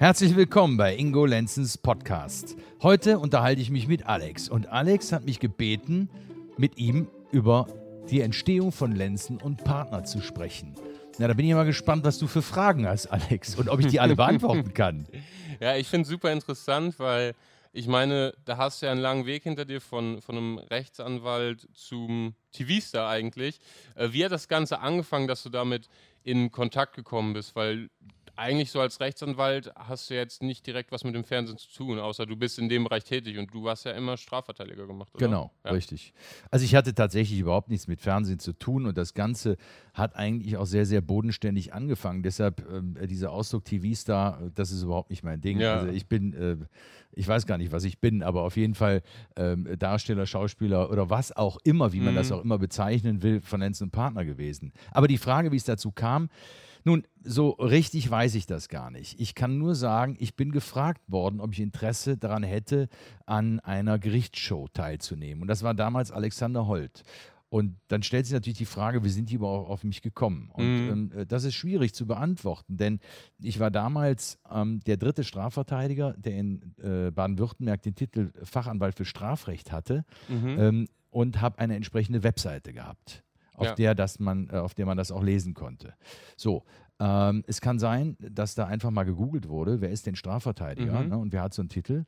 [0.00, 2.56] Herzlich willkommen bei Ingo Lenzens Podcast.
[2.80, 6.08] Heute unterhalte ich mich mit Alex und Alex hat mich gebeten,
[6.56, 7.66] mit ihm über
[8.08, 10.74] die Entstehung von Lenzen und Partner zu sprechen.
[11.18, 13.88] Na, da bin ich mal gespannt, was du für Fragen hast, Alex, und ob ich
[13.88, 15.06] die alle beantworten kann.
[15.60, 17.34] Ja, ich finde es super interessant, weil
[17.74, 21.68] ich meine, da hast du ja einen langen Weg hinter dir von, von einem Rechtsanwalt
[21.74, 23.60] zum TV-Star eigentlich.
[23.94, 25.90] Äh, wie hat das Ganze angefangen, dass du damit
[26.22, 27.54] in Kontakt gekommen bist?
[27.54, 27.90] Weil
[28.36, 31.98] eigentlich so als Rechtsanwalt hast du jetzt nicht direkt was mit dem Fernsehen zu tun,
[31.98, 35.26] außer du bist in dem Bereich tätig und du hast ja immer Strafverteidiger gemacht, oder?
[35.26, 35.72] Genau, ja.
[35.72, 36.12] richtig.
[36.50, 39.56] Also ich hatte tatsächlich überhaupt nichts mit Fernsehen zu tun und das Ganze
[39.94, 42.22] hat eigentlich auch sehr, sehr bodenständig angefangen.
[42.22, 45.60] Deshalb äh, dieser Ausdruck TV-Star, das ist überhaupt nicht mein Ding.
[45.60, 45.80] Ja.
[45.80, 46.56] Also ich bin, äh,
[47.12, 49.02] ich weiß gar nicht, was ich bin, aber auf jeden Fall
[49.34, 52.18] äh, Darsteller, Schauspieler oder was auch immer, wie man mhm.
[52.18, 54.72] das auch immer bezeichnen will, von Lenz Partner gewesen.
[54.92, 56.28] Aber die Frage, wie es dazu kam,
[56.84, 59.20] nun, so richtig weiß ich das gar nicht.
[59.20, 62.88] Ich kann nur sagen, ich bin gefragt worden, ob ich Interesse daran hätte,
[63.26, 65.42] an einer Gerichtsshow teilzunehmen.
[65.42, 67.02] Und das war damals Alexander Holt.
[67.50, 70.50] Und dann stellt sich natürlich die Frage, wie sind die überhaupt auf mich gekommen?
[70.52, 70.88] Und mhm.
[70.88, 73.00] ähm, äh, das ist schwierig zu beantworten, denn
[73.42, 79.04] ich war damals ähm, der dritte Strafverteidiger, der in äh, Baden-Württemberg den Titel Fachanwalt für
[79.04, 80.56] Strafrecht hatte mhm.
[80.60, 83.24] ähm, und habe eine entsprechende Webseite gehabt
[83.60, 83.74] auf, ja.
[83.74, 85.94] der, das man, äh, auf der man das auch lesen konnte.
[86.36, 86.64] So,
[86.98, 91.08] ähm, es kann sein, dass da einfach mal gegoogelt wurde, wer ist denn Strafverteidiger mhm.
[91.08, 92.04] ne, und wer hat so einen Titel.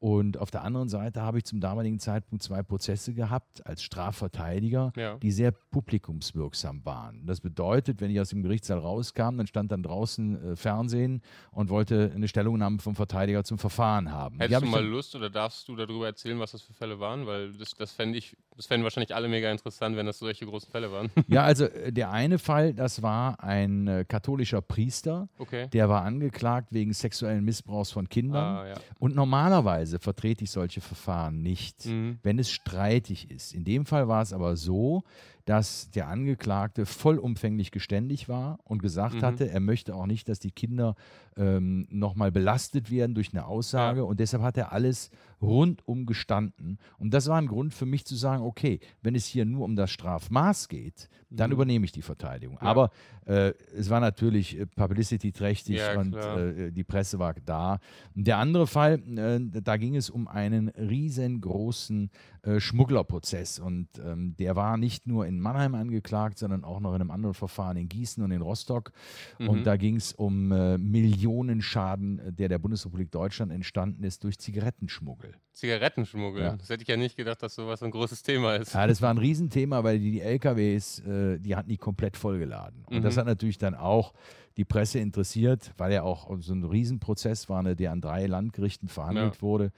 [0.00, 4.92] Und auf der anderen Seite habe ich zum damaligen Zeitpunkt zwei Prozesse gehabt als Strafverteidiger,
[4.96, 5.16] ja.
[5.16, 7.26] die sehr publikumswirksam waren.
[7.26, 11.68] Das bedeutet, wenn ich aus dem Gerichtssaal rauskam, dann stand dann draußen äh, Fernsehen und
[11.70, 14.38] wollte eine Stellungnahme vom Verteidiger zum Verfahren haben.
[14.38, 17.26] Hättest du mal Lust oder darfst du darüber erzählen, was das für Fälle waren?
[17.26, 20.70] Weil das, das fände ich, das fänden wahrscheinlich alle mega interessant, wenn das solche großen
[20.70, 21.10] Fälle waren.
[21.26, 25.68] Ja, also äh, der eine Fall, das war ein äh, katholischer Priester, okay.
[25.68, 28.56] der war angeklagt wegen sexuellen Missbrauchs von Kindern.
[28.56, 28.74] Ah, ja.
[28.98, 32.18] Und normalerweise Normalerweise vertrete ich solche Verfahren nicht, mhm.
[32.22, 33.54] wenn es streitig ist.
[33.54, 35.02] In dem Fall war es aber so,
[35.48, 39.22] dass der Angeklagte vollumfänglich geständig war und gesagt mhm.
[39.22, 40.94] hatte, er möchte auch nicht, dass die Kinder
[41.38, 44.00] ähm, nochmal belastet werden durch eine Aussage.
[44.00, 44.04] Ja.
[44.04, 45.10] Und deshalb hat er alles
[45.40, 46.78] rundum gestanden.
[46.98, 49.74] Und das war ein Grund für mich zu sagen, okay, wenn es hier nur um
[49.74, 51.54] das Strafmaß geht, dann mhm.
[51.54, 52.58] übernehme ich die Verteidigung.
[52.60, 52.68] Ja.
[52.68, 52.90] Aber
[53.24, 57.78] äh, es war natürlich äh, publicity-trächtig ja, und äh, die Presse war da.
[58.14, 62.10] Der andere Fall, äh, da ging es um einen riesengroßen
[62.42, 63.58] äh, Schmugglerprozess.
[63.60, 67.34] Und ähm, der war nicht nur in Mannheim angeklagt, sondern auch noch in einem anderen
[67.34, 68.92] Verfahren in Gießen und in Rostock.
[69.38, 69.48] Mhm.
[69.48, 75.34] Und da ging es um äh, Millionenschaden, der der Bundesrepublik Deutschland entstanden ist durch Zigarettenschmuggel.
[75.52, 76.42] Zigarettenschmuggel?
[76.42, 76.56] Ja.
[76.56, 78.74] Das hätte ich ja nicht gedacht, dass sowas ein großes Thema ist.
[78.74, 82.84] Ja, das war ein Riesenthema, weil die, die LKWs, äh, die hatten die komplett vollgeladen.
[82.86, 83.02] Und mhm.
[83.02, 84.14] das hat natürlich dann auch
[84.58, 88.88] die Presse interessiert, weil ja auch so ein Riesenprozess war, ne, der an drei Landgerichten
[88.88, 89.42] verhandelt ja.
[89.42, 89.70] wurde.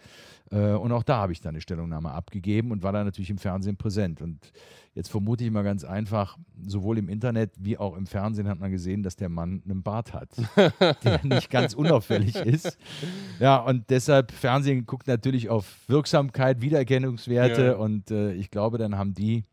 [0.51, 3.37] Äh, und auch da habe ich dann eine Stellungnahme abgegeben und war dann natürlich im
[3.37, 4.23] Fernsehen präsent.
[4.23, 4.39] Und
[4.95, 8.71] jetzt vermute ich mal ganz einfach, sowohl im Internet wie auch im Fernsehen hat man
[8.71, 10.31] gesehen, dass der Mann einen Bart hat,
[11.05, 12.79] der nicht ganz unauffällig ist.
[13.39, 17.73] Ja, und deshalb, Fernsehen guckt natürlich auf Wirksamkeit, Wiedererkennungswerte ja.
[17.75, 19.45] und äh, ich glaube, dann haben die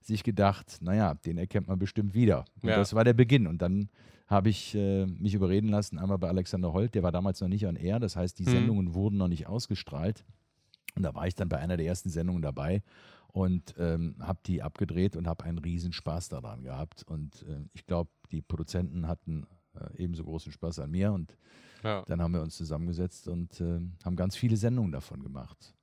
[0.00, 2.46] sich gedacht, naja, den erkennt man bestimmt wieder.
[2.62, 2.76] Und ja.
[2.76, 3.46] das war der Beginn.
[3.46, 3.88] Und dann
[4.32, 7.66] habe ich äh, mich überreden lassen, einmal bei Alexander Holt, der war damals noch nicht
[7.66, 8.50] an Air, das heißt, die mhm.
[8.50, 10.24] Sendungen wurden noch nicht ausgestrahlt.
[10.94, 12.82] Und da war ich dann bei einer der ersten Sendungen dabei
[13.28, 17.02] und ähm, habe die abgedreht und habe einen riesen Spaß daran gehabt.
[17.04, 21.36] Und äh, ich glaube, die Produzenten hatten äh, ebenso großen Spaß an mir und
[21.82, 22.02] ja.
[22.06, 25.74] dann haben wir uns zusammengesetzt und äh, haben ganz viele Sendungen davon gemacht.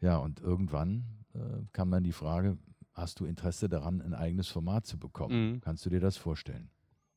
[0.00, 1.04] Ja, und irgendwann
[1.34, 2.58] äh, kam dann die Frage,
[2.92, 5.52] hast du Interesse daran, ein eigenes Format zu bekommen?
[5.52, 5.60] Mhm.
[5.60, 6.70] Kannst du dir das vorstellen?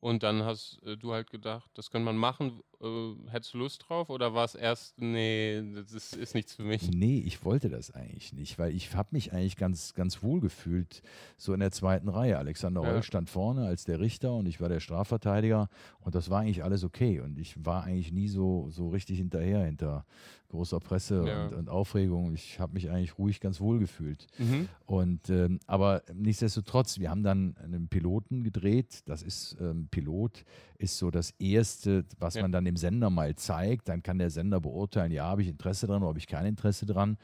[0.05, 2.61] Und dann hast äh, du halt gedacht, das könnte man machen.
[2.79, 6.61] Äh, hättest du Lust drauf oder war es erst, nee, das ist, ist, nichts für
[6.61, 6.91] mich?
[6.91, 11.01] Nee, ich wollte das eigentlich nicht, weil ich habe mich eigentlich ganz, ganz wohl gefühlt,
[11.38, 12.38] so in der zweiten Reihe.
[12.38, 12.91] Alexander ja.
[12.91, 15.69] Reul stand vorne als der Richter und ich war der Strafverteidiger
[16.01, 17.19] und das war eigentlich alles okay.
[17.22, 20.05] Und ich war eigentlich nie so, so richtig hinterher, hinter
[20.49, 21.46] großer Presse ja.
[21.46, 22.34] und, und, Aufregung.
[22.34, 24.28] Ich habe mich eigentlich ruhig ganz wohl gefühlt.
[24.37, 24.69] Mhm.
[24.85, 29.01] Und, ähm, aber nichtsdestotrotz, wir haben dann einen Piloten gedreht.
[29.05, 30.44] Das ist ähm, Pilot,
[30.78, 32.42] ist so das Erste, was ja.
[32.42, 33.88] man dann dem Sender mal zeigt.
[33.88, 36.86] Dann kann der Sender beurteilen, ja, habe ich Interesse dran oder habe ich kein Interesse
[36.86, 37.18] dran.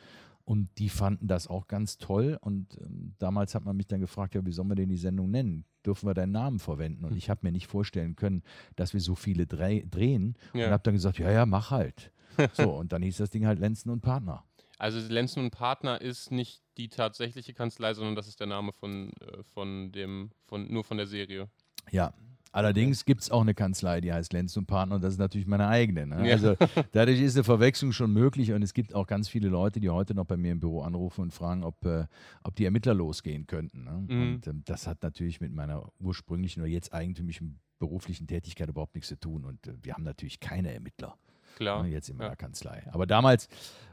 [0.46, 2.38] Und die fanden das auch ganz toll.
[2.42, 5.30] Und ähm, damals hat man mich dann gefragt, ja, wie sollen wir denn die Sendung
[5.30, 5.66] nennen?
[5.86, 7.04] Dürfen wir deinen Namen verwenden?
[7.04, 7.18] Und hm.
[7.18, 8.42] ich habe mir nicht vorstellen können,
[8.76, 10.36] dass wir so viele drehen.
[10.54, 10.68] Ja.
[10.68, 12.12] Und habe dann gesagt, ja, ja, mach halt.
[12.54, 14.46] so, und dann hieß das Ding halt Lenzen und Partner.
[14.78, 19.12] Also Lenzen und Partner ist nicht die tatsächliche Kanzlei, sondern das ist der Name von,
[19.20, 21.50] äh, von dem, von, nur von der Serie.
[21.92, 22.14] Ja,
[22.52, 25.48] Allerdings gibt es auch eine Kanzlei, die heißt Lenz und Partner und das ist natürlich
[25.48, 26.06] meine eigene.
[26.08, 26.28] Ne?
[26.28, 26.34] Ja.
[26.34, 26.56] Also
[26.92, 30.14] dadurch ist eine Verwechslung schon möglich und es gibt auch ganz viele Leute, die heute
[30.14, 32.06] noch bei mir im Büro anrufen und fragen, ob, äh,
[32.44, 33.86] ob die Ermittler losgehen könnten.
[33.86, 34.06] Ne?
[34.08, 34.22] Mhm.
[34.22, 39.10] Und ähm, das hat natürlich mit meiner ursprünglichen oder jetzt eigentümlichen beruflichen Tätigkeit überhaupt nichts
[39.10, 41.18] zu tun und äh, wir haben natürlich keine Ermittler.
[41.56, 41.84] Klar.
[41.84, 42.36] Ne, jetzt in meiner ja.
[42.36, 42.84] Kanzlei.
[42.92, 43.48] Aber damals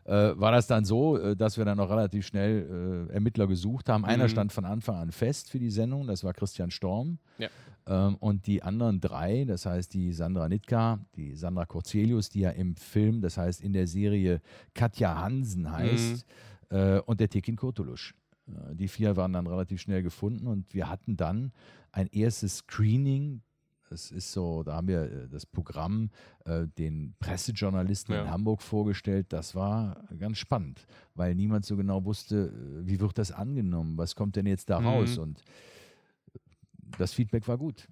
[0.05, 3.89] äh, war das dann so, äh, dass wir dann auch relativ schnell äh, Ermittler gesucht
[3.89, 4.05] haben.
[4.05, 4.29] Einer mhm.
[4.31, 7.19] stand von Anfang an fest für die Sendung, das war Christian Storm.
[7.39, 7.49] Ja.
[7.87, 12.51] Ähm, und die anderen drei, das heißt die Sandra Nitka, die Sandra Corzelius, die ja
[12.51, 14.41] im Film, das heißt in der Serie
[14.75, 16.33] Katja Hansen heißt, mhm.
[16.71, 18.15] Äh, und der Tekin Kurtulusch.
[18.47, 21.53] Äh, die vier waren dann relativ schnell gefunden und wir hatten dann
[21.93, 23.41] ein erstes Screening
[23.91, 26.11] es ist so, da haben wir äh, das Programm
[26.45, 28.23] äh, den Pressejournalisten ja.
[28.23, 29.27] in Hamburg vorgestellt.
[29.31, 34.15] Das war ganz spannend, weil niemand so genau wusste, äh, wie wird das angenommen, was
[34.15, 35.17] kommt denn jetzt da raus.
[35.17, 35.23] Mhm.
[35.23, 35.45] Und
[36.99, 37.89] das Feedback war gut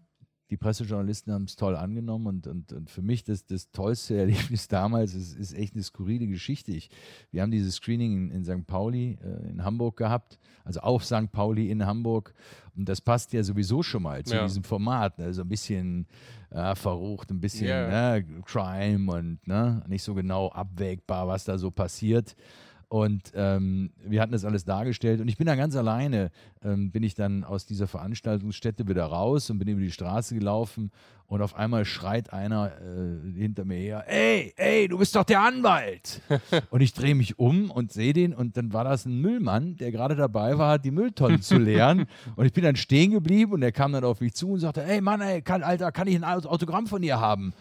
[0.50, 4.68] die Pressejournalisten haben es toll angenommen und, und, und für mich das, das tollste Erlebnis
[4.68, 6.72] damals ist, ist echt eine skurrile Geschichte.
[6.72, 6.90] Ich,
[7.30, 8.66] wir haben dieses Screening in, in St.
[8.66, 11.32] Pauli äh, in Hamburg gehabt, also auf St.
[11.32, 12.34] Pauli in Hamburg
[12.76, 14.44] und das passt ja sowieso schon mal zu ja.
[14.44, 15.32] diesem Format, ne?
[15.32, 16.06] so ein bisschen
[16.50, 18.18] äh, verrucht, ein bisschen yeah.
[18.18, 18.42] ne?
[18.44, 19.82] Crime und ne?
[19.88, 22.36] nicht so genau abwägbar, was da so passiert.
[22.88, 26.30] Und ähm, wir hatten das alles dargestellt und ich bin dann ganz alleine,
[26.62, 30.92] ähm, bin ich dann aus dieser Veranstaltungsstätte wieder raus und bin über die Straße gelaufen
[31.26, 35.40] und auf einmal schreit einer äh, hinter mir her, ey, ey, du bist doch der
[35.40, 36.22] Anwalt.
[36.70, 39.90] und ich drehe mich um und sehe den und dann war das ein Müllmann, der
[39.90, 42.06] gerade dabei war, die Mülltonnen zu leeren.
[42.36, 44.84] und ich bin dann stehen geblieben und er kam dann auf mich zu und sagte,
[44.84, 47.52] ey Mann, ey, kann, Alter, kann ich ein Autogramm von dir haben?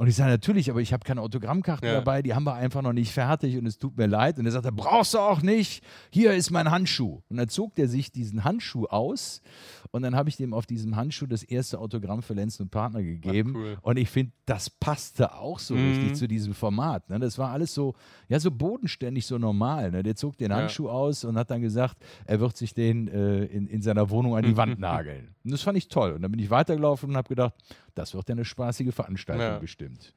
[0.00, 1.92] Und ich sage, natürlich, aber ich habe keine Autogrammkarten ja.
[1.92, 4.38] dabei, die haben wir einfach noch nicht fertig und es tut mir leid.
[4.38, 7.20] Und er sagte, brauchst du auch nicht, hier ist mein Handschuh.
[7.28, 9.42] Und dann zog der sich diesen Handschuh aus
[9.90, 13.02] und dann habe ich dem auf diesem Handschuh das erste Autogramm für Lenz und Partner
[13.02, 13.52] gegeben.
[13.54, 13.78] Ach, cool.
[13.82, 15.88] Und ich finde, das passte auch so mhm.
[15.88, 17.10] richtig zu diesem Format.
[17.10, 17.18] Ne?
[17.18, 17.94] Das war alles so,
[18.30, 19.90] ja, so bodenständig, so normal.
[19.90, 20.02] Ne?
[20.02, 20.92] Der zog den Handschuh ja.
[20.92, 24.44] aus und hat dann gesagt, er wird sich den äh, in, in seiner Wohnung an
[24.44, 25.34] die Wand nageln.
[25.44, 26.12] Und das fand ich toll.
[26.12, 27.54] Und dann bin ich weitergelaufen und habe gedacht,
[27.94, 29.58] das wird ja eine spaßige Veranstaltung ja.
[29.58, 30.14] bestimmt.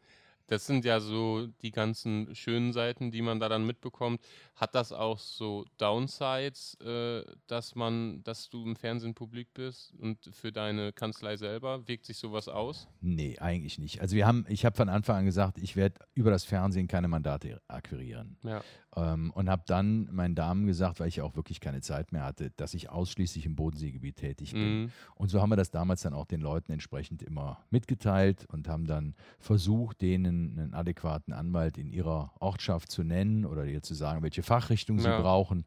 [0.47, 4.21] Das sind ja so die ganzen schönen Seiten, die man da dann mitbekommt.
[4.55, 10.29] Hat das auch so Downsides, äh, dass man, dass du im Fernsehen publik bist und
[10.31, 11.87] für deine Kanzlei selber?
[11.87, 12.87] Wirkt sich sowas aus?
[13.01, 14.01] Nee, eigentlich nicht.
[14.01, 17.07] Also wir haben, ich habe von Anfang an gesagt, ich werde über das Fernsehen keine
[17.07, 18.37] Mandate akquirieren.
[18.43, 18.61] Ja.
[18.95, 22.51] Ähm, und habe dann meinen Damen gesagt, weil ich auch wirklich keine Zeit mehr hatte,
[22.51, 24.83] dass ich ausschließlich im Bodenseegebiet tätig bin.
[24.83, 24.91] Mhm.
[25.15, 28.85] Und so haben wir das damals dann auch den Leuten entsprechend immer mitgeteilt und haben
[28.85, 34.23] dann versucht, denen einen adäquaten Anwalt in ihrer Ortschaft zu nennen oder ihr zu sagen,
[34.23, 35.19] welche Fachrichtung sie ja.
[35.19, 35.65] brauchen.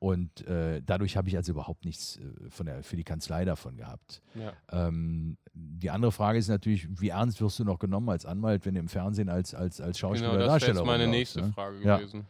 [0.00, 3.76] Und äh, dadurch habe ich also überhaupt nichts äh, von der, für die Kanzlei davon
[3.76, 4.22] gehabt.
[4.34, 4.52] Ja.
[4.70, 8.74] Ähm, die andere Frage ist natürlich, wie ernst wirst du noch genommen als Anwalt, wenn
[8.74, 11.52] du im Fernsehen als, als, als Schauspieler genau, das ist meine nächste ne?
[11.52, 12.26] Frage gewesen.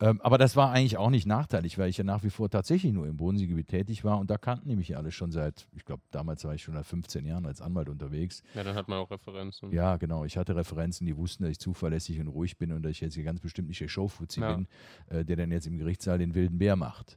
[0.00, 2.92] Ähm, aber das war eigentlich auch nicht nachteilig, weil ich ja nach wie vor tatsächlich
[2.92, 5.84] nur im Bodenseegebiet tätig war und da kannten die mich ja alle schon seit, ich
[5.84, 8.42] glaube, damals war ich schon seit 15 Jahren als Anwalt unterwegs.
[8.54, 9.72] Ja, dann hat man auch Referenzen.
[9.72, 10.24] Ja, genau.
[10.24, 13.14] Ich hatte Referenzen, die wussten, dass ich zuverlässig und ruhig bin und dass ich jetzt
[13.14, 14.54] hier ganz bestimmt nicht der Showfuzzi ja.
[14.54, 14.68] bin,
[15.08, 17.07] äh, der dann jetzt im Gerichtssaal den wilden Bär macht.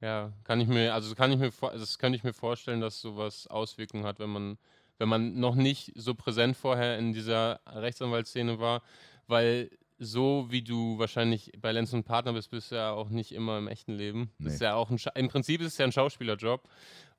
[0.00, 3.46] Ja, kann ich mir, also kann ich mir, das kann ich mir vorstellen, dass sowas
[3.46, 4.58] Auswirkungen hat, wenn man,
[4.98, 8.82] wenn man noch nicht so präsent vorher in dieser Rechtsanwaltsszene war,
[9.26, 13.32] weil so wie du wahrscheinlich bei Lenz und Partner bist, bist du ja auch nicht
[13.32, 14.30] immer im echten Leben.
[14.38, 14.50] Nee.
[14.50, 16.68] Ist ja auch ein Im Prinzip ist es ja ein Schauspielerjob.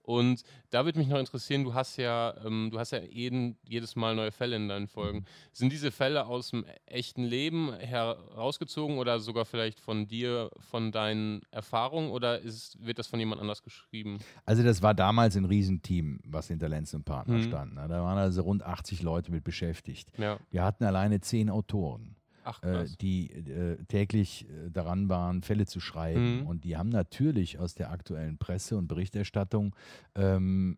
[0.08, 3.98] Und da würde mich noch interessieren, du hast ja, ähm, du hast ja jeden, jedes
[3.98, 5.26] Mal neue Fälle in deinen Folgen.
[5.52, 11.42] Sind diese Fälle aus dem echten Leben herausgezogen oder sogar vielleicht von dir, von deinen
[11.52, 14.20] Erfahrungen oder ist, wird das von jemand anders geschrieben?
[14.46, 17.44] Also das war damals ein Riesenteam, was hinter Lenz und Partner mhm.
[17.44, 17.76] stand.
[17.76, 17.86] Ne?
[17.90, 20.10] Da waren also rund 80 Leute mit beschäftigt.
[20.18, 20.40] Ja.
[20.52, 22.17] Wir hatten alleine zehn Autoren.
[22.48, 26.40] Ach, äh, die äh, täglich äh, daran waren, Fälle zu schreiben.
[26.40, 26.48] Mhm.
[26.48, 29.76] Und die haben natürlich aus der aktuellen Presse und Berichterstattung
[30.16, 30.78] ähm,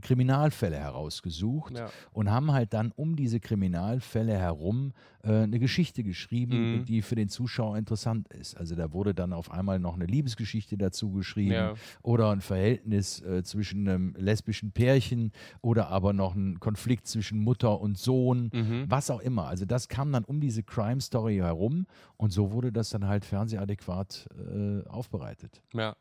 [0.00, 1.90] Kriminalfälle herausgesucht ja.
[2.12, 6.84] und haben halt dann um diese Kriminalfälle herum äh, eine Geschichte geschrieben, mhm.
[6.84, 8.56] die für den Zuschauer interessant ist.
[8.56, 11.74] Also da wurde dann auf einmal noch eine Liebesgeschichte dazu geschrieben ja.
[12.02, 17.80] oder ein Verhältnis äh, zwischen einem lesbischen Pärchen oder aber noch ein Konflikt zwischen Mutter
[17.80, 18.84] und Sohn, mhm.
[18.88, 19.46] was auch immer.
[19.46, 21.86] Also das kam dann um diese Crime Story herum
[22.16, 25.62] und so wurde das dann halt fernsehadäquat äh, aufbereitet.
[25.72, 25.96] Ja,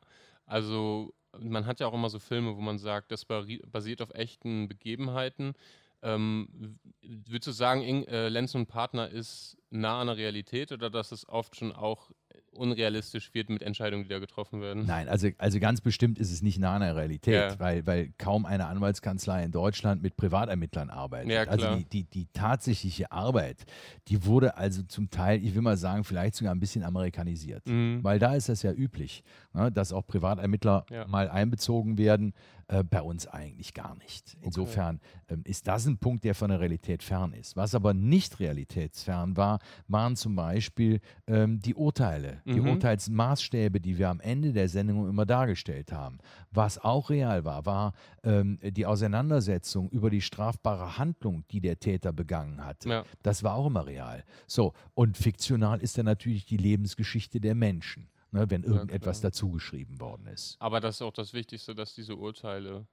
[0.45, 4.67] also man hat ja auch immer so Filme, wo man sagt, das basiert auf echten
[4.67, 5.53] Begebenheiten.
[6.01, 10.89] Ähm, würdest du sagen, Ing, äh, Lenz und Partner ist nah an der Realität oder
[10.89, 12.11] dass es oft schon auch
[12.59, 14.85] unrealistisch wird mit Entscheidungen, die da getroffen werden.
[14.85, 17.59] Nein, also, also ganz bestimmt ist es nicht nah an der Realität, ja.
[17.59, 21.31] weil, weil kaum eine Anwaltskanzlei in Deutschland mit Privatermittlern arbeitet.
[21.31, 23.65] Ja, also die, die, die tatsächliche Arbeit,
[24.07, 27.65] die wurde also zum Teil, ich will mal sagen, vielleicht sogar ein bisschen amerikanisiert.
[27.67, 28.03] Mhm.
[28.03, 29.23] Weil da ist das ja üblich,
[29.53, 31.07] ne, dass auch Privatermittler ja.
[31.07, 32.33] mal einbezogen werden.
[32.69, 34.37] Äh, bei uns eigentlich gar nicht.
[34.41, 35.33] Insofern okay.
[35.33, 37.57] ähm, ist das ein Punkt, der von der Realität fern ist.
[37.57, 39.57] Was aber nicht realitätsfern war,
[39.87, 42.53] waren zum Beispiel ähm, die Urteile, mhm.
[42.53, 46.19] die Urteilsmaßstäbe, die wir am Ende der Sendung immer dargestellt haben.
[46.51, 52.13] Was auch real war, war ähm, die Auseinandersetzung über die strafbare Handlung, die der Täter
[52.13, 52.85] begangen hat.
[52.85, 53.03] Ja.
[53.23, 54.23] Das war auch immer real.
[54.45, 59.99] So, und fiktional ist dann natürlich die Lebensgeschichte der Menschen ne, wenn irgendetwas ja, dazugeschrieben
[59.99, 60.57] worden ist.
[60.59, 62.87] Aber das ist auch das Wichtigste, dass diese Urteile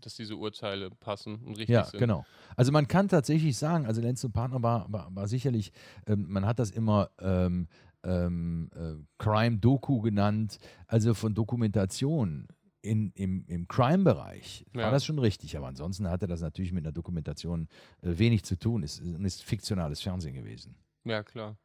[0.00, 1.94] dass diese Urteile passen und richtig ja, sind.
[1.94, 2.26] Ja, genau.
[2.56, 5.72] Also man kann tatsächlich sagen, also Lenz und Partner war, war, war sicherlich,
[6.06, 7.68] ähm, man hat das immer ähm,
[8.02, 12.48] ähm, äh, Crime-Doku genannt, also von Dokumentation
[12.82, 14.82] in, im, im Crime-Bereich ja.
[14.82, 17.68] war das schon richtig, aber ansonsten hatte das natürlich mit einer Dokumentation
[18.02, 18.82] äh, wenig zu tun.
[18.82, 20.76] Es ist, ist fiktionales Fernsehen gewesen.
[21.04, 21.56] Ja, klar.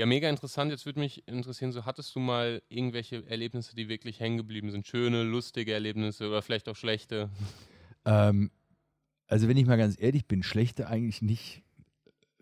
[0.00, 0.70] Ja, mega interessant.
[0.70, 4.86] Jetzt würde mich interessieren, so hattest du mal irgendwelche Erlebnisse, die wirklich hängen geblieben sind?
[4.86, 7.28] Schöne, lustige Erlebnisse oder vielleicht auch schlechte?
[8.06, 8.50] Ähm,
[9.26, 11.62] also wenn ich mal ganz ehrlich bin, schlechte eigentlich nicht.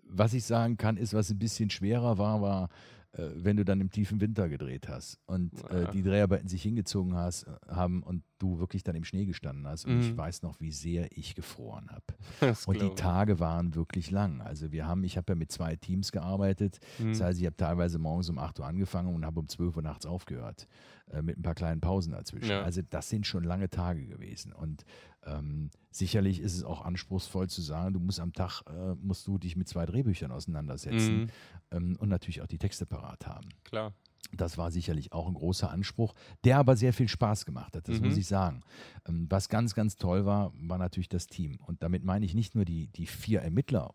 [0.04, 2.68] Was ich sagen kann, ist, was ein bisschen schwerer war, war
[3.12, 7.14] äh, wenn du dann im tiefen Winter gedreht hast und äh, die Dreharbeiten sich hingezogen
[7.14, 9.86] hast, äh, haben und du wirklich dann im Schnee gestanden hast.
[9.86, 10.00] Und mhm.
[10.02, 12.54] ich weiß noch, wie sehr ich gefroren habe.
[12.66, 14.40] Und die Tage waren wirklich lang.
[14.40, 16.78] Also wir haben, ich habe ja mit zwei Teams gearbeitet.
[16.98, 17.08] Mhm.
[17.08, 19.82] Das heißt, ich habe teilweise morgens um 8 Uhr angefangen und habe um 12 Uhr
[19.82, 20.68] nachts aufgehört.
[21.10, 22.50] Äh, mit ein paar kleinen Pausen dazwischen.
[22.50, 22.62] Ja.
[22.62, 24.52] Also das sind schon lange Tage gewesen.
[24.52, 24.84] Und
[25.24, 29.38] ähm, sicherlich ist es auch anspruchsvoll zu sagen, du musst am Tag, äh, musst du
[29.38, 31.30] dich mit zwei Drehbüchern auseinandersetzen mhm.
[31.70, 33.48] ähm, und natürlich auch die Texte parat haben.
[33.64, 33.92] Klar.
[34.32, 38.00] Das war sicherlich auch ein großer Anspruch, der aber sehr viel Spaß gemacht hat, das
[38.00, 38.08] mhm.
[38.08, 38.62] muss ich sagen.
[39.06, 41.58] Ähm, was ganz, ganz toll war, war natürlich das Team.
[41.66, 43.92] Und damit meine ich nicht nur die, die vier Ermittler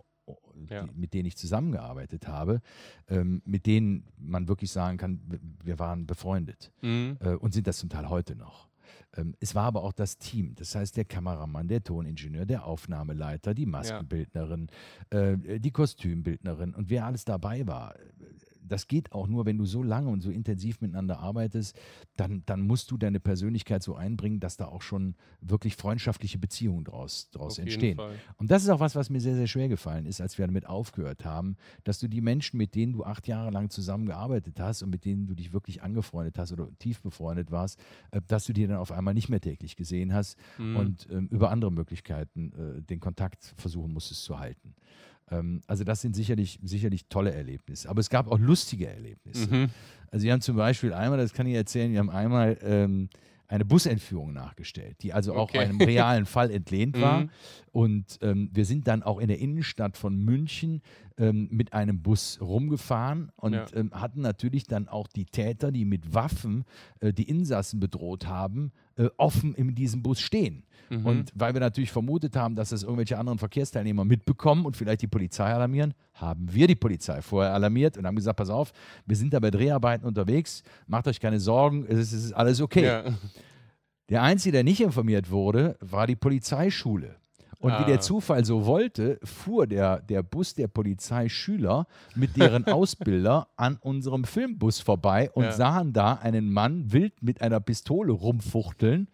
[0.69, 0.83] ja.
[0.83, 2.61] die, mit denen ich zusammengearbeitet habe,
[3.07, 5.21] ähm, mit denen man wirklich sagen kann,
[5.63, 7.17] wir waren befreundet mhm.
[7.19, 8.69] äh, und sind das zum Teil heute noch.
[9.15, 13.53] Ähm, es war aber auch das Team, das heißt der Kameramann, der Toningenieur, der Aufnahmeleiter,
[13.53, 14.67] die Maskenbildnerin,
[15.11, 15.19] ja.
[15.31, 17.95] äh, die Kostümbildnerin und wer alles dabei war
[18.67, 21.77] das geht auch nur, wenn du so lange und so intensiv miteinander arbeitest,
[22.15, 26.85] dann, dann musst du deine Persönlichkeit so einbringen, dass da auch schon wirklich freundschaftliche Beziehungen
[26.85, 27.99] daraus draus entstehen.
[28.37, 30.65] Und das ist auch was, was mir sehr, sehr schwer gefallen ist, als wir damit
[30.65, 34.89] aufgehört haben, dass du die Menschen, mit denen du acht Jahre lang zusammengearbeitet hast und
[34.89, 37.79] mit denen du dich wirklich angefreundet hast oder tief befreundet warst,
[38.11, 40.75] äh, dass du die dann auf einmal nicht mehr täglich gesehen hast mhm.
[40.75, 44.75] und ähm, über andere Möglichkeiten äh, den Kontakt versuchen musstest zu halten.
[45.31, 47.89] Ähm, also das sind sicherlich, sicherlich tolle Erlebnisse.
[47.89, 49.53] Aber es gab auch lustige Erlebnisse.
[49.53, 49.69] Mhm.
[50.11, 53.09] Also wir haben zum Beispiel einmal, das kann ich erzählen, wir haben einmal ähm,
[53.47, 57.21] eine Busentführung nachgestellt, die also auch einem realen Fall entlehnt war.
[57.21, 57.29] Mhm.
[57.71, 60.81] Und ähm, wir sind dann auch in der Innenstadt von München
[61.17, 63.65] ähm, mit einem Bus rumgefahren und ja.
[63.73, 66.65] ähm, hatten natürlich dann auch die Täter, die mit Waffen
[66.99, 70.63] äh, die Insassen bedroht haben, äh, offen in diesem Bus stehen.
[70.89, 71.05] Mhm.
[71.05, 75.07] Und weil wir natürlich vermutet haben, dass das irgendwelche anderen Verkehrsteilnehmer mitbekommen und vielleicht die
[75.07, 78.71] Polizei alarmieren, haben wir die Polizei vorher alarmiert und haben gesagt, pass auf,
[79.05, 82.61] wir sind da bei Dreharbeiten unterwegs, macht euch keine Sorgen, es ist, es ist alles
[82.61, 82.85] okay.
[82.85, 83.03] Ja.
[84.09, 87.15] Der Einzige, der nicht informiert wurde, war die Polizeischule.
[87.63, 87.79] Und ah.
[87.79, 88.01] wie der ah.
[88.01, 94.81] Zufall so wollte, fuhr der, der Bus der Polizeischüler mit deren Ausbilder an unserem Filmbus
[94.81, 95.51] vorbei und ja.
[95.53, 99.07] sahen da einen Mann wild mit einer Pistole rumfuchteln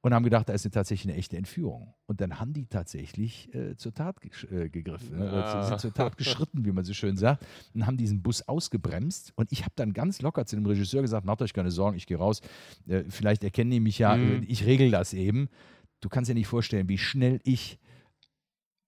[0.00, 1.92] und haben gedacht, da ist tatsächlich eine echte Entführung.
[2.06, 5.30] Und dann haben die tatsächlich äh, zur Tat äh, gegriffen, ne?
[5.30, 5.62] ah.
[5.64, 9.34] sind zur Tat geschritten, wie man so schön sagt, und haben diesen Bus ausgebremst.
[9.36, 12.06] Und ich habe dann ganz locker zu dem Regisseur gesagt, macht euch keine Sorgen, ich
[12.06, 12.40] gehe raus.
[12.88, 14.44] Äh, vielleicht erkennen die mich ja, mhm.
[14.48, 15.50] ich regel das eben
[16.00, 17.78] du kannst dir nicht vorstellen, wie schnell ich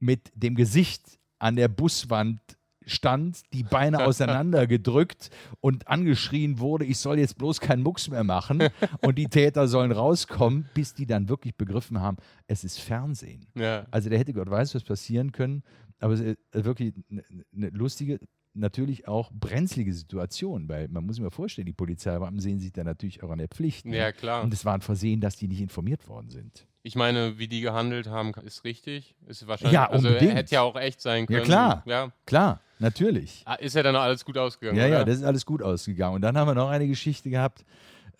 [0.00, 2.40] mit dem Gesicht an der Buswand
[2.88, 8.62] stand, die Beine auseinandergedrückt und angeschrien wurde, ich soll jetzt bloß keinen Mucks mehr machen
[9.02, 13.46] und die Täter sollen rauskommen, bis die dann wirklich begriffen haben, es ist Fernsehen.
[13.54, 13.86] Ja.
[13.90, 15.62] Also der hätte Gott weiß, was passieren können,
[16.00, 18.20] aber es ist wirklich eine ne lustige,
[18.54, 22.84] natürlich auch brenzlige Situation, weil man muss sich mal vorstellen, die Polizeibeamten sehen sich da
[22.84, 23.86] natürlich auch an der Pflicht.
[23.86, 23.96] Ne?
[23.96, 24.42] Ja, klar.
[24.42, 26.66] Und es war ein Versehen, dass die nicht informiert worden sind.
[26.82, 29.14] Ich meine, wie die gehandelt haben, ist richtig.
[29.26, 31.40] Ist wahrscheinlich, ja, also hätte ja auch echt sein können.
[31.40, 31.82] Ja, klar.
[31.86, 32.12] Ja.
[32.24, 33.42] Klar, natürlich.
[33.44, 34.78] Ah, ist ja dann auch alles gut ausgegangen.
[34.78, 34.98] Ja, oder?
[34.98, 36.14] ja, das ist alles gut ausgegangen.
[36.16, 37.64] Und dann haben wir noch eine Geschichte gehabt.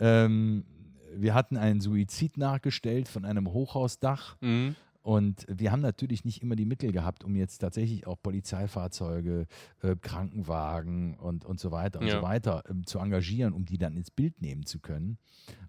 [0.01, 0.65] Ähm,
[1.15, 4.37] wir hatten einen Suizid nachgestellt von einem Hochhausdach.
[4.41, 4.77] Mhm.
[5.09, 9.47] Und wir haben natürlich nicht immer die Mittel gehabt, um jetzt tatsächlich auch Polizeifahrzeuge,
[9.81, 12.17] äh, Krankenwagen und, und so weiter und ja.
[12.17, 15.17] so weiter ähm, zu engagieren, um die dann ins Bild nehmen zu können.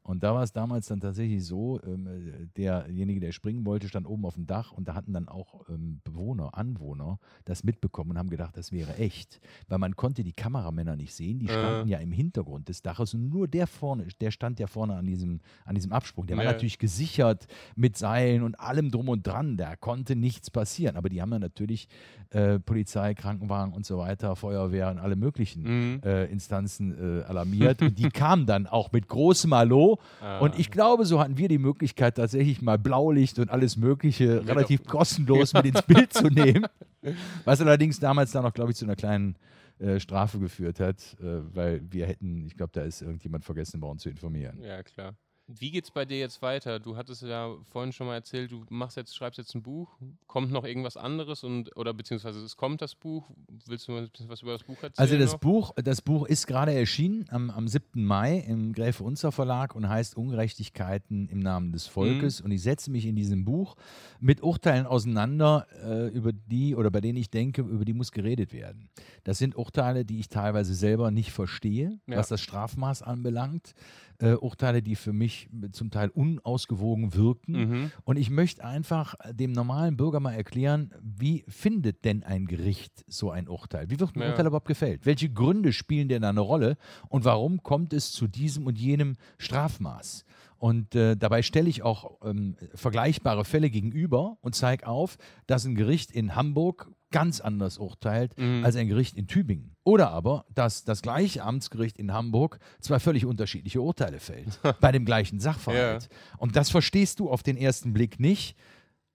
[0.03, 4.07] Und da war es damals dann tatsächlich so, ähm, äh, derjenige, der springen wollte, stand
[4.07, 8.17] oben auf dem Dach und da hatten dann auch ähm, Bewohner, Anwohner das mitbekommen und
[8.17, 9.39] haben gedacht, das wäre echt.
[9.69, 11.91] Weil man konnte die Kameramänner nicht sehen, die standen äh.
[11.91, 15.39] ja im Hintergrund des Daches und nur der vorne, der stand ja vorne an diesem,
[15.63, 16.27] an diesem Absprung.
[16.27, 19.28] Der war natürlich gesichert mit Seilen und allem drum und dran.
[19.57, 20.95] Da konnte nichts passieren.
[20.95, 21.87] Aber die haben dann natürlich
[22.31, 26.01] äh, Polizei, Krankenwagen und so weiter, Feuerwehr und alle möglichen mhm.
[26.03, 27.81] äh, Instanzen äh, alarmiert.
[27.81, 29.99] und die kamen dann auch mit großem Hallo.
[30.21, 30.39] Ah.
[30.39, 34.39] Und ich glaube, so hatten wir die Möglichkeit, tatsächlich mal Blaulicht und alles Mögliche ja,
[34.41, 34.91] relativ doch.
[34.91, 36.65] kostenlos mit ins Bild zu nehmen.
[37.45, 39.35] Was allerdings damals dann noch, glaube ich, zu einer kleinen
[39.79, 44.03] äh, Strafe geführt hat, äh, weil wir hätten, ich glaube, da ist irgendjemand vergessen, uns
[44.03, 44.61] zu informieren.
[44.61, 45.15] Ja, klar.
[45.51, 46.79] Wie geht's bei dir jetzt weiter?
[46.79, 49.97] Du hattest ja vorhin schon mal erzählt, du machst jetzt, schreibst jetzt ein Buch.
[50.27, 53.31] Kommt noch irgendwas anderes und oder beziehungsweise es kommt das Buch.
[53.65, 54.93] Willst du mal ein bisschen was über das Buch erzählen?
[54.97, 55.39] Also das noch?
[55.39, 58.03] Buch, das Buch ist gerade erschienen am, am 7.
[58.03, 62.41] Mai im Gräfe Unzer Verlag und heißt Ungerechtigkeiten im Namen des Volkes.
[62.41, 62.45] Mhm.
[62.45, 63.75] Und ich setze mich in diesem Buch
[64.19, 68.53] mit Urteilen auseinander, äh, über die oder bei denen ich denke, über die muss geredet
[68.53, 68.89] werden.
[69.23, 72.17] Das sind Urteile, die ich teilweise selber nicht verstehe, ja.
[72.17, 73.73] was das Strafmaß anbelangt
[74.19, 77.51] äh, Urteile, die für mich zum Teil unausgewogen wirken.
[77.51, 77.91] Mhm.
[78.03, 83.31] Und ich möchte einfach dem normalen Bürger mal erklären, wie findet denn ein Gericht so
[83.31, 83.89] ein Urteil?
[83.89, 84.29] Wie wird ein ja.
[84.29, 85.05] Urteil überhaupt gefällt?
[85.05, 86.77] Welche Gründe spielen denn da eine Rolle?
[87.07, 90.25] Und warum kommt es zu diesem und jenem Strafmaß?
[90.59, 95.73] Und äh, dabei stelle ich auch ähm, vergleichbare Fälle gegenüber und zeige auf, dass ein
[95.73, 98.63] Gericht in Hamburg ganz anders urteilt mhm.
[98.63, 99.75] als ein Gericht in Tübingen.
[99.83, 105.05] Oder aber, dass das gleiche Amtsgericht in Hamburg zwei völlig unterschiedliche Urteile fällt bei dem
[105.05, 106.03] gleichen Sachverhalt.
[106.03, 106.17] Ja.
[106.37, 108.55] Und das verstehst du auf den ersten Blick nicht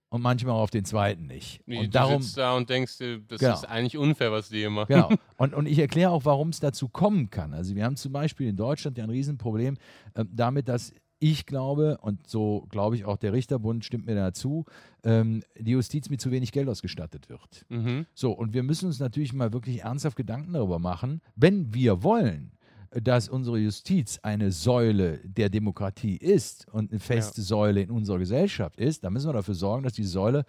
[0.09, 1.61] und manchmal auf den zweiten nicht.
[1.65, 2.97] Nee, und du darum, sitzt da und denkst,
[3.27, 3.53] das genau.
[3.53, 4.87] ist eigentlich unfair, was die hier machen.
[4.87, 5.09] Genau.
[5.37, 7.53] Und, und ich erkläre auch, warum es dazu kommen kann.
[7.53, 9.75] Also wir haben zum Beispiel in Deutschland ja ein Riesenproblem
[10.13, 10.93] äh, damit, dass
[11.31, 14.65] ich glaube, und so glaube ich auch der Richterbund stimmt mir dazu,
[15.03, 17.65] ähm, die Justiz mit zu wenig Geld ausgestattet wird.
[17.69, 18.05] Mhm.
[18.13, 22.51] So, und wir müssen uns natürlich mal wirklich ernsthaft Gedanken darüber machen, wenn wir wollen,
[22.91, 27.47] dass unsere Justiz eine Säule der Demokratie ist und eine feste ja.
[27.47, 30.45] Säule in unserer Gesellschaft ist, dann müssen wir dafür sorgen, dass die Säule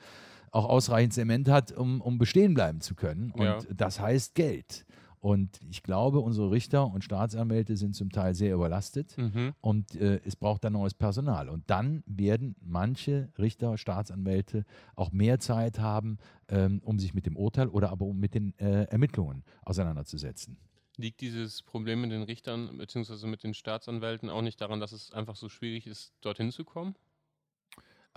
[0.51, 3.31] auch ausreichend Zement hat, um, um bestehen bleiben zu können.
[3.31, 3.59] Und ja.
[3.74, 4.85] das heißt Geld.
[5.27, 9.55] Und ich glaube, unsere Richter und Staatsanwälte sind zum Teil sehr überlastet mhm.
[9.61, 11.49] und äh, es braucht dann neues Personal.
[11.49, 17.37] Und dann werden manche Richter, Staatsanwälte auch mehr Zeit haben, ähm, um sich mit dem
[17.37, 20.59] Urteil oder aber um mit den äh, Ermittlungen auseinanderzusetzen.
[20.97, 23.27] Liegt dieses Problem mit den Richtern bzw.
[23.27, 26.95] mit den Staatsanwälten auch nicht daran, dass es einfach so schwierig ist, dorthin zu kommen?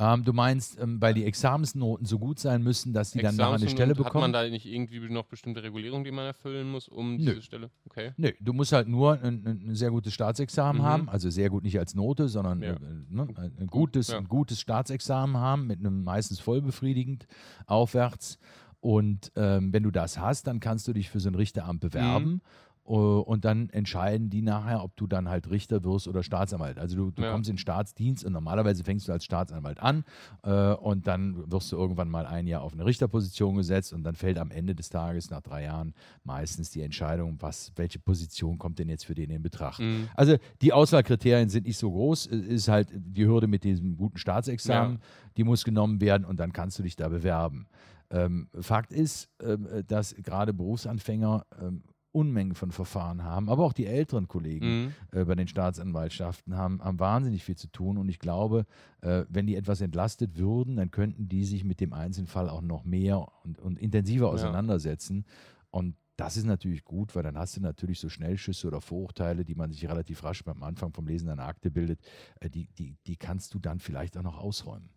[0.02, 3.56] Ähm, du meinst, ähm, weil die Examensnoten so gut sein müssen, dass sie dann nachher
[3.56, 4.24] eine Stelle bekommen?
[4.24, 7.32] Hat man da nicht irgendwie noch bestimmte Regulierungen, die man erfüllen muss, um Nö.
[7.32, 7.70] diese Stelle?
[7.86, 8.14] Okay.
[8.16, 10.86] Nö, du musst halt nur ein, ein sehr gutes Staatsexamen mhm.
[10.86, 12.74] haben, also sehr gut nicht als Note, sondern ja.
[12.74, 14.20] äh, ne, ein, gutes, ja.
[14.20, 17.28] ein gutes Staatsexamen haben, mit einem meistens vollbefriedigend
[17.66, 18.40] aufwärts.
[18.80, 22.32] Und ähm, wenn du das hast, dann kannst du dich für so ein Richteramt bewerben.
[22.32, 22.42] Mhm.
[22.90, 26.80] Äh, und dann entscheiden die nachher, ob du dann halt Richter wirst oder Staatsanwalt.
[26.80, 27.32] Also du, du ja.
[27.32, 30.04] kommst in Staatsdienst und normalerweise fängst du als Staatsanwalt an
[30.44, 34.16] äh, und dann wirst du irgendwann mal ein Jahr auf eine Richterposition gesetzt und dann
[34.16, 38.80] fällt am Ende des Tages nach drei Jahren meistens die Entscheidung, was, welche Position kommt
[38.80, 39.80] denn jetzt für den in Betracht.
[39.80, 40.10] Mhm.
[40.16, 44.18] Also die Auswahlkriterien sind nicht so groß, es ist halt die Hürde mit diesem guten
[44.18, 45.00] Staatsexamen, ja.
[45.38, 47.68] die muss genommen werden und dann kannst du dich da bewerben.
[48.12, 53.86] Ähm, Fakt ist, ähm, dass gerade Berufsanfänger ähm, Unmengen von Verfahren haben, aber auch die
[53.86, 54.94] älteren Kollegen mhm.
[55.12, 57.98] äh, bei den Staatsanwaltschaften haben, haben wahnsinnig viel zu tun.
[57.98, 58.66] Und ich glaube,
[59.02, 62.84] äh, wenn die etwas entlastet würden, dann könnten die sich mit dem Einzelfall auch noch
[62.84, 65.26] mehr und, und intensiver auseinandersetzen.
[65.28, 65.34] Ja.
[65.72, 69.56] Und das ist natürlich gut, weil dann hast du natürlich so Schnellschüsse oder Vorurteile, die
[69.56, 72.02] man sich relativ rasch beim Anfang vom Lesen einer Akte bildet,
[72.40, 74.90] äh, die, die, die kannst du dann vielleicht auch noch ausräumen.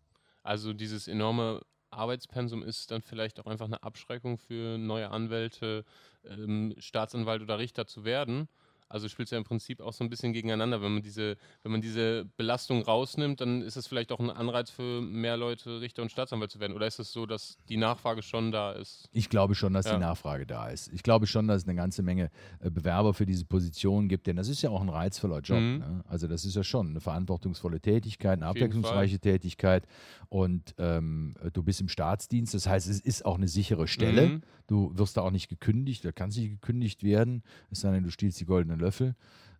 [0.42, 1.60] Also dieses enorme
[1.92, 5.84] Arbeitspensum ist dann vielleicht auch einfach eine Abschreckung für neue Anwälte,
[6.24, 8.48] ähm, Staatsanwalt oder Richter zu werden.
[8.92, 10.82] Also spielt es ja im Prinzip auch so ein bisschen gegeneinander.
[10.82, 14.70] Wenn man diese, wenn man diese Belastung rausnimmt, dann ist es vielleicht auch ein Anreiz
[14.70, 16.74] für mehr Leute, Richter und Staatsanwalt zu werden.
[16.74, 19.08] Oder ist es so, dass die Nachfrage schon da ist?
[19.12, 19.94] Ich glaube schon, dass ja.
[19.94, 20.92] die Nachfrage da ist.
[20.92, 24.36] Ich glaube schon, dass es eine ganze Menge äh, Bewerber für diese Position gibt, denn
[24.36, 25.60] das ist ja auch ein reizvoller Job.
[25.60, 25.78] Mhm.
[25.78, 26.04] Ne?
[26.06, 29.86] Also das ist ja schon eine verantwortungsvolle Tätigkeit, eine abwechslungsreiche Tätigkeit.
[30.28, 34.28] Und ähm, du bist im Staatsdienst, das heißt, es ist auch eine sichere Stelle.
[34.28, 34.42] Mhm.
[34.66, 38.10] Du wirst da auch nicht gekündigt, da kannst nicht gekündigt werden, es sei denn, du
[38.10, 39.14] stiehlst die goldenen Löffel.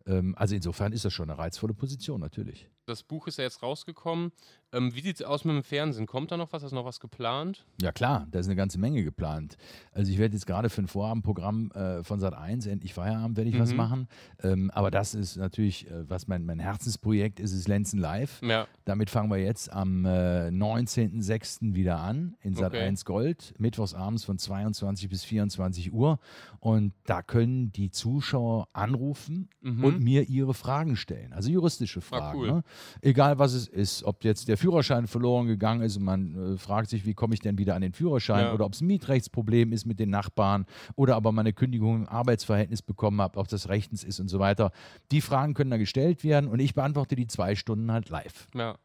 [0.06, 2.68] Ähm, also insofern ist das schon eine reizvolle Position, natürlich.
[2.92, 4.32] Das Buch ist ja jetzt rausgekommen.
[4.74, 6.06] Ähm, wie sieht es aus mit dem Fernsehen?
[6.06, 6.62] Kommt da noch was?
[6.62, 7.66] Hast du noch was geplant?
[7.80, 9.58] Ja klar, da ist eine ganze Menge geplant.
[9.92, 13.50] Also ich werde jetzt gerade für ein Vorabendprogramm äh, von Sat 1, endlich Feierabend, werde
[13.50, 13.60] ich mhm.
[13.60, 14.08] was machen.
[14.42, 18.40] Ähm, aber das ist natürlich, äh, was mein, mein Herzensprojekt ist, ist Lenzen Live.
[18.42, 18.66] Ja.
[18.86, 21.74] Damit fangen wir jetzt am äh, 19.06.
[21.74, 22.84] wieder an in Sat okay.
[22.84, 26.18] 1 Gold, mittwochsabends von 22 bis 24 Uhr.
[26.60, 29.84] Und da können die Zuschauer anrufen mhm.
[29.84, 31.34] und mir ihre Fragen stellen.
[31.34, 32.24] Also juristische ah, Fragen.
[32.24, 32.46] Ah, cool.
[32.52, 32.64] ne?
[33.00, 36.90] Egal was es ist, ob jetzt der Führerschein verloren gegangen ist und man äh, fragt
[36.90, 38.52] sich, wie komme ich denn wieder an den Führerschein ja.
[38.54, 40.66] oder ob es ein Mietrechtsproblem ist mit den Nachbarn
[40.96, 44.72] oder aber meine Kündigung im Arbeitsverhältnis bekommen habe, ob das rechtens ist und so weiter.
[45.10, 48.48] Die Fragen können da gestellt werden und ich beantworte die zwei Stunden halt live.
[48.54, 48.76] Ja.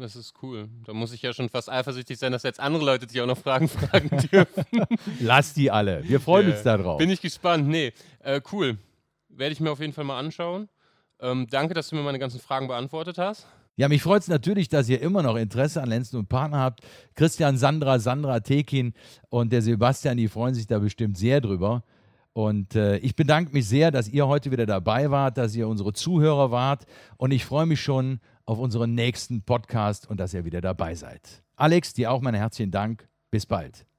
[0.00, 0.68] Das ist cool.
[0.86, 3.36] Da muss ich ja schon fast eifersüchtig sein, dass jetzt andere Leute dich auch noch
[3.36, 4.64] Fragen fragen dürfen.
[5.20, 6.08] Lass die alle.
[6.08, 6.54] Wir freuen yeah.
[6.54, 6.98] uns darauf.
[6.98, 7.68] Bin ich gespannt.
[7.68, 8.78] Nee, äh, cool.
[9.28, 10.68] Werde ich mir auf jeden Fall mal anschauen.
[11.20, 13.46] Ähm, danke, dass du mir meine ganzen Fragen beantwortet hast.
[13.76, 16.80] Ja, mich freut es natürlich, dass ihr immer noch Interesse an Lenzen und Partner habt.
[17.14, 18.92] Christian, Sandra, Sandra, Tekin
[19.30, 21.82] und der Sebastian, die freuen sich da bestimmt sehr drüber.
[22.32, 25.92] Und äh, ich bedanke mich sehr, dass ihr heute wieder dabei wart, dass ihr unsere
[25.92, 26.84] Zuhörer wart.
[27.16, 31.42] Und ich freue mich schon auf unseren nächsten Podcast und dass ihr wieder dabei seid.
[31.56, 33.08] Alex, dir auch mein herzlichen Dank.
[33.30, 33.89] Bis bald.